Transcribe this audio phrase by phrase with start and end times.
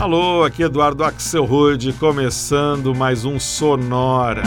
[0.00, 4.42] Alô, aqui Eduardo Axel Rude, começando mais um Sonora.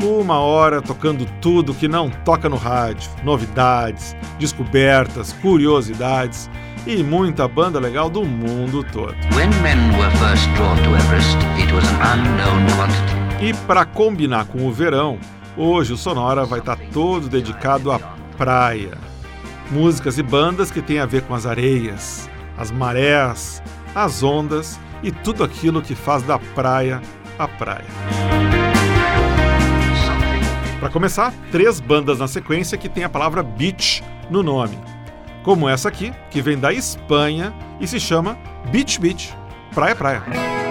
[0.00, 6.48] Uma hora tocando tudo que não toca no rádio, novidades, descobertas, curiosidades
[6.86, 9.16] e muita banda legal do mundo todo.
[13.40, 15.18] E para combinar com o verão,
[15.56, 19.15] hoje o Sonora vai estar tá todo dedicado à praia
[19.70, 23.62] músicas e bandas que têm a ver com as areias, as marés,
[23.94, 27.00] as ondas e tudo aquilo que faz da praia
[27.38, 27.84] a praia.
[30.80, 34.78] Para começar, três bandas na sequência que têm a palavra beach no nome,
[35.42, 38.36] como essa aqui, que vem da Espanha e se chama
[38.70, 39.36] Beach Beach,
[39.72, 40.65] Praia Praia.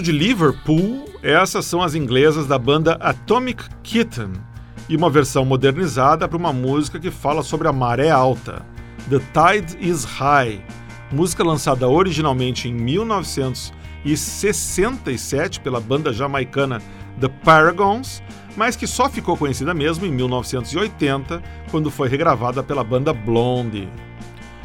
[0.00, 4.32] De Liverpool, essas são as inglesas da banda Atomic Kitten
[4.88, 8.64] e uma versão modernizada para uma música que fala sobre a maré alta,
[9.10, 10.64] The Tide is High,
[11.12, 16.80] música lançada originalmente em 1967 pela banda jamaicana
[17.20, 18.22] The Paragons,
[18.56, 23.90] mas que só ficou conhecida mesmo em 1980, quando foi regravada pela banda Blondie.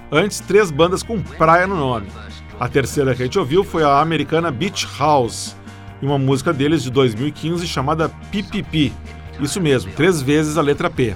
[0.10, 2.08] Antes, três bandas com praia no nome.
[2.58, 5.56] A terceira que a gente ouviu foi a americana Beach House,
[6.02, 8.94] e uma música deles de 2015 chamada PPP.
[9.42, 11.16] Isso mesmo, três vezes a letra P.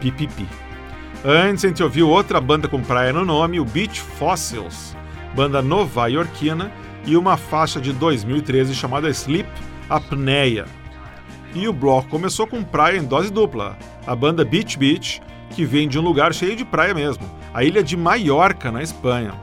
[0.00, 0.46] PPP.
[1.24, 4.96] Antes a gente ouviu outra banda com praia no nome, o Beach Fossils,
[5.34, 6.70] banda nova-iorquina,
[7.04, 9.48] e uma faixa de 2013 chamada Sleep
[9.90, 10.66] Apnea.
[11.54, 13.76] E o bloco começou com praia em dose dupla,
[14.06, 17.82] a banda Beach Beach, que vem de um lugar cheio de praia mesmo, a ilha
[17.82, 19.34] de Maiorca, na Espanha.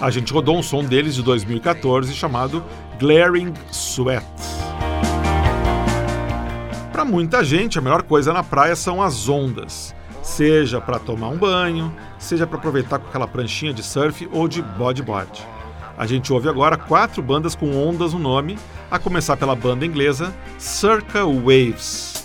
[0.00, 2.64] A gente rodou um som deles de 2014 chamado
[2.98, 4.24] Glaring Sweat.
[6.90, 11.36] Para muita gente, a melhor coisa na praia são as ondas, seja para tomar um
[11.36, 15.46] banho, seja para aproveitar com aquela pranchinha de surf ou de bodyboard.
[15.98, 18.58] A gente ouve agora quatro bandas com ondas no nome,
[18.90, 22.19] a começar pela banda inglesa Circa Waves.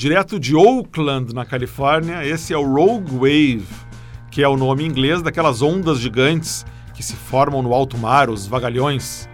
[0.00, 3.66] Direto de Oakland, na Califórnia, esse é o Rogue Wave,
[4.30, 8.46] que é o nome inglês daquelas ondas gigantes que se formam no alto mar, os
[8.46, 9.28] vagalhões.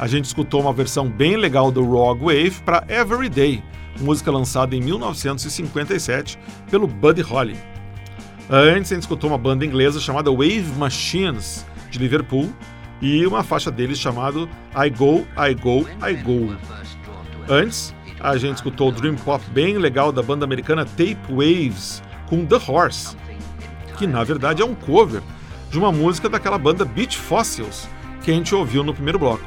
[0.00, 3.62] A gente escutou uma versão bem legal do Rogue Wave para Everyday,
[4.00, 6.36] música lançada em 1957
[6.68, 7.56] pelo Buddy Holly.
[8.50, 12.52] Antes a gente escutou uma banda inglesa chamada Wave Machines, de Liverpool,
[13.00, 14.40] e uma faixa deles chamada
[14.74, 16.56] I Go, I Go, I Go.
[17.48, 22.44] Antes, a gente escutou o Dream Pop bem legal da banda americana Tape Waves com
[22.44, 23.16] The Horse,
[23.96, 25.22] que na verdade é um cover
[25.70, 27.88] de uma música daquela banda Beach Fossils
[28.22, 29.44] que a gente ouviu no primeiro bloco.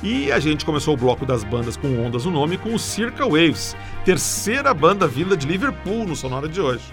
[0.00, 3.24] E a gente começou o bloco das bandas com ondas no nome com o Circa
[3.24, 6.84] Waves, terceira banda vinda de Liverpool no Sonora de hoje.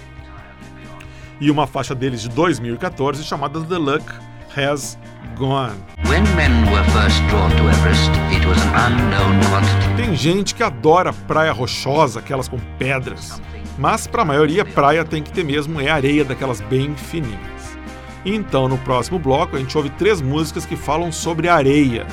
[1.39, 4.11] E uma faixa deles de 2014 chamada The Luck
[4.55, 4.97] Has
[5.37, 5.75] Gone.
[6.07, 9.95] When men were first drawn to Everest, it was an unknown quantity.
[9.97, 13.41] Tem gente que adora praia rochosa, aquelas com pedras,
[13.77, 17.77] mas para a maioria praia tem que ter mesmo é areia daquelas bem fininhas.
[18.25, 22.07] Então no próximo bloco a gente ouve três músicas que falam sobre areia,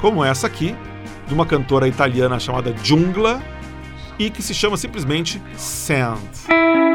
[0.00, 0.74] como essa aqui,
[1.28, 3.42] de uma cantora italiana chamada Jungla
[4.18, 6.93] e que se chama simplesmente Sand.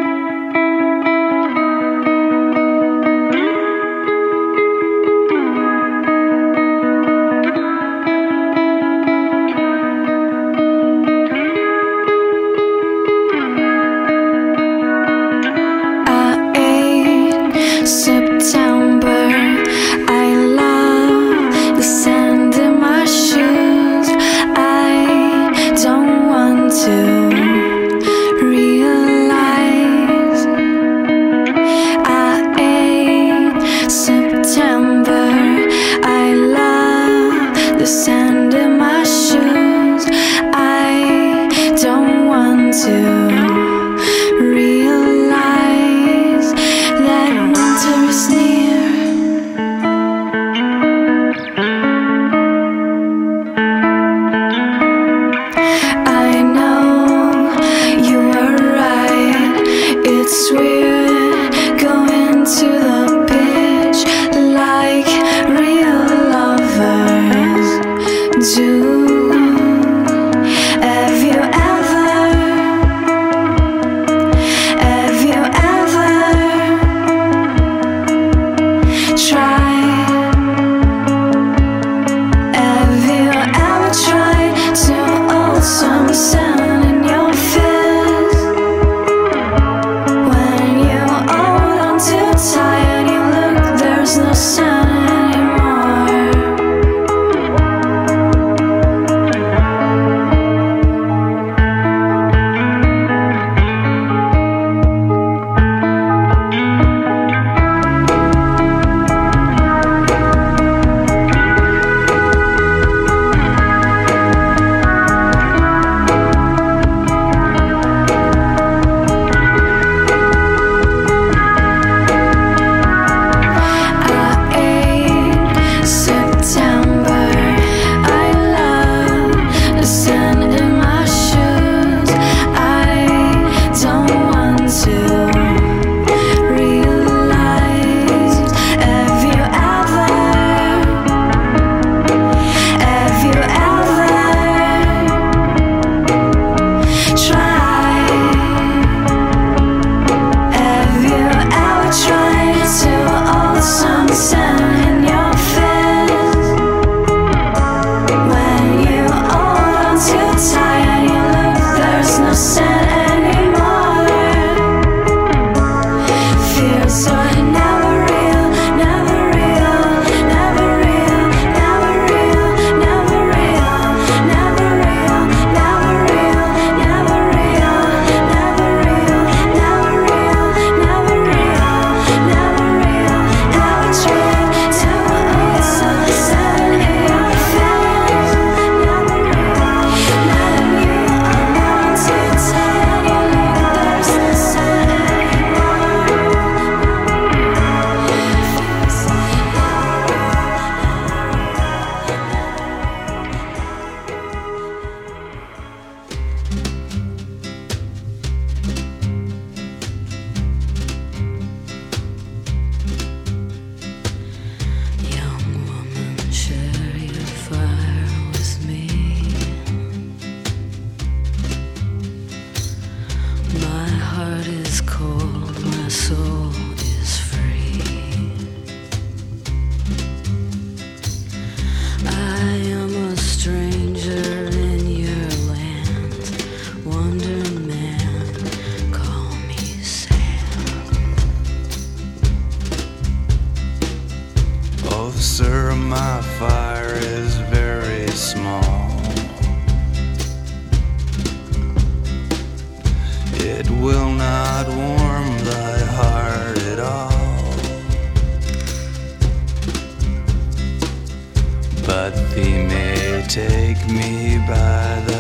[263.30, 265.19] Take me by the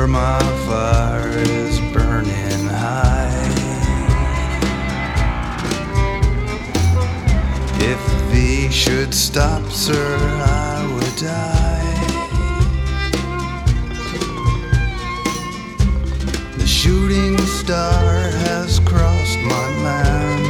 [0.00, 3.28] sure my fire is burning high.
[7.92, 11.96] If thee should stop, sir, I would die.
[16.56, 18.02] The shooting star
[18.46, 20.49] has crossed my land.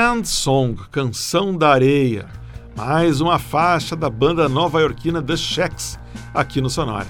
[0.00, 2.26] Sand Song, Canção da Areia,
[2.74, 5.98] mais uma faixa da banda nova-iorquina The Shacks,
[6.32, 7.06] aqui no Sonora.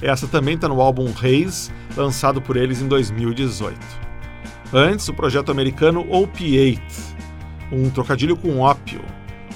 [0.00, 3.76] Essa também está no álbum Reis, lançado por eles em 2018.
[4.72, 6.80] Antes, o projeto americano Opiate,
[7.72, 9.00] um trocadilho com ópio,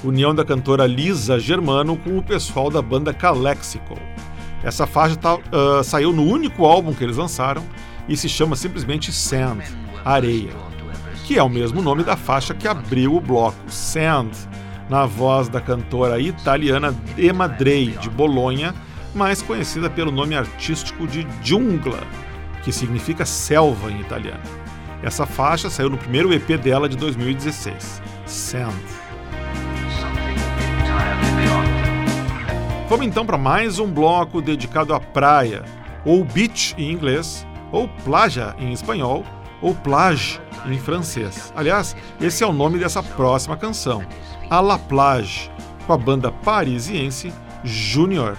[0.03, 3.97] união da cantora Lisa Germano com o pessoal da banda Calexico.
[4.65, 7.63] Essa faixa tá, ah, saiu no único álbum que eles lançaram
[8.09, 9.63] e se chama simplesmente Sand,
[10.05, 10.72] Areia
[11.25, 14.31] que é o mesmo nome da faixa que abriu o bloco, Sand,
[14.89, 18.75] na voz da cantora italiana Emma Drey, de Bolonha,
[19.15, 22.01] mais conhecida pelo nome artístico de Giungla,
[22.63, 24.43] que significa selva em italiano.
[25.03, 28.73] Essa faixa saiu no primeiro EP dela de 2016, Sand.
[32.89, 35.65] Vamos então para mais um bloco dedicado à praia,
[36.05, 39.25] ou beach em inglês, ou plaja em espanhol,
[39.63, 41.53] ou plage em francês.
[41.57, 44.05] Aliás, esse é o nome dessa próxima canção,
[44.51, 45.51] A La Plage,
[45.87, 47.33] com a banda parisiense
[47.65, 48.37] Junior.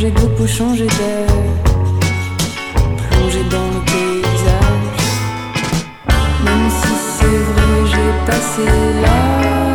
[0.00, 1.26] Changer de changer d'air,
[2.96, 5.04] plonger dans le paysage.
[6.42, 8.64] Même si c'est vrai, j'ai passé
[9.02, 9.69] l'âge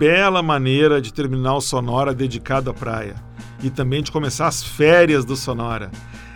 [0.00, 3.16] bela maneira de terminar o Sonora dedicado à praia
[3.62, 5.90] e também de começar as férias do Sonora.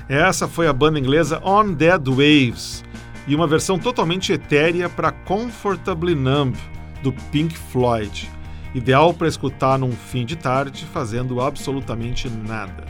[0.06, 2.84] Essa foi a banda inglesa On Dead Waves
[3.26, 6.54] e uma versão totalmente etérea para Comfortably Numb
[7.02, 8.30] do Pink Floyd,
[8.74, 12.84] ideal para escutar num fim de tarde fazendo absolutamente nada.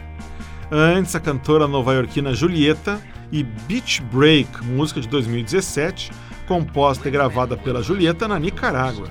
[0.72, 3.00] Antes, a cantora nova-iorquina Julieta
[3.30, 6.10] e Beach Break, música de 2017,
[6.48, 9.06] composta e gravada pela Julieta na Nicarágua.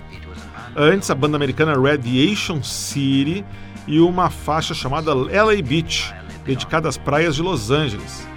[0.75, 3.45] Antes, a banda americana Radiation City
[3.87, 6.13] e uma faixa chamada LA Beach,
[6.43, 8.27] dedicada às praias de Los Angeles.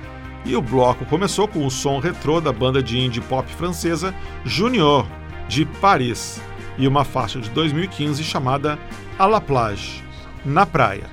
[0.45, 4.14] E o bloco começou com o som retrô da banda de indie pop francesa
[4.45, 5.07] Junior,
[5.49, 6.41] de Paris,
[6.76, 8.78] e uma faixa de 2015 chamada
[9.18, 10.05] À la plage,
[10.45, 11.05] na praia.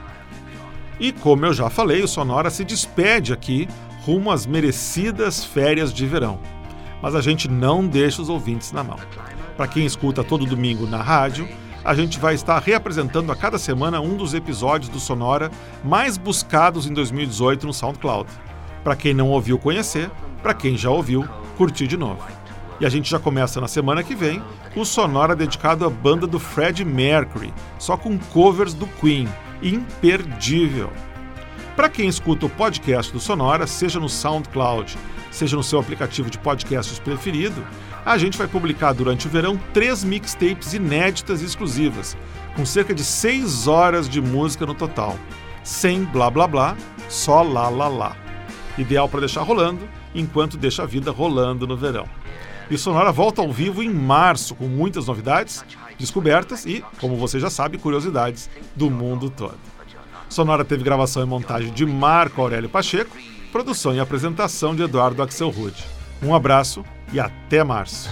[1.00, 3.68] E como eu já falei, o Sonora se despede aqui
[4.06, 6.40] rumo às merecidas férias de verão.
[7.02, 9.00] Mas a gente não deixa os ouvintes na mão.
[9.56, 11.47] Para quem escuta todo domingo na rádio,
[11.84, 15.51] a gente vai estar reapresentando a cada semana um dos episódios do Sonora
[15.84, 18.30] mais buscados em 2018 no SoundCloud.
[18.84, 20.10] Para quem não ouviu conhecer,
[20.41, 21.28] para quem já ouviu,
[21.58, 22.24] curtir de novo.
[22.80, 24.41] E a gente já começa na semana que vem
[24.74, 29.28] com o Sonora dedicado à banda do Fred Mercury, só com covers do Queen,
[29.62, 30.89] imperdível.
[31.76, 34.96] Para quem escuta o podcast do Sonora, seja no SoundCloud,
[35.32, 37.66] seja no seu aplicativo de podcasts preferido,
[38.06, 42.16] a gente vai publicar durante o verão três mixtapes inéditas e exclusivas,
[42.56, 45.18] com cerca de seis horas de música no total.
[45.64, 46.78] Sem blá blá blá,
[47.10, 48.16] só lá lá lá.
[48.78, 52.08] Ideal para deixar rolando, enquanto deixa a vida rolando no verão.
[52.70, 55.66] E o Sonora volta ao vivo em março, com muitas novidades,
[55.98, 59.73] descobertas e, como você já sabe, curiosidades do mundo todo.
[60.34, 63.16] Sonora teve gravação e montagem de Marco Aurélio Pacheco,
[63.52, 65.76] produção e apresentação de Eduardo Axelrod.
[66.24, 68.10] Um abraço e até março.